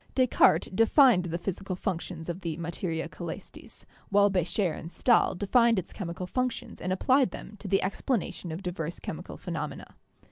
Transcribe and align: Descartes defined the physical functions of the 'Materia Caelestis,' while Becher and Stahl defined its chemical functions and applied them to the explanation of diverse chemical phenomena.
Descartes 0.15 0.67
defined 0.73 1.25
the 1.25 1.37
physical 1.37 1.75
functions 1.75 2.27
of 2.27 2.41
the 2.41 2.57
'Materia 2.57 3.07
Caelestis,' 3.07 3.85
while 4.09 4.31
Becher 4.31 4.71
and 4.73 4.91
Stahl 4.91 5.35
defined 5.35 5.77
its 5.77 5.93
chemical 5.93 6.25
functions 6.25 6.81
and 6.81 6.91
applied 6.91 7.29
them 7.29 7.55
to 7.59 7.67
the 7.67 7.83
explanation 7.83 8.51
of 8.51 8.63
diverse 8.63 8.99
chemical 8.99 9.37
phenomena. 9.37 9.93